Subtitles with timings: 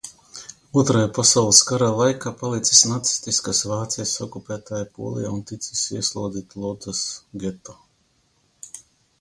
[0.81, 7.05] Otrā pasaules kara laikā palicis nacistiskās Vācijas okupētajā Polijā un ticis ieslodzīts Lodzas
[7.45, 7.81] geto.